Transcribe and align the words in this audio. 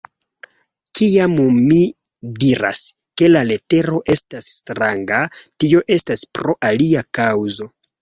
Kiam 0.99 1.35
mi 1.57 1.77
diras, 2.39 2.81
ke 3.23 3.31
la 3.35 3.45
letero 3.51 4.01
estas 4.17 4.51
stranga, 4.57 5.23
tio 5.45 5.87
estas 6.01 6.29
pro 6.41 6.61
alia 6.75 7.09
kaŭzo. 7.23 7.75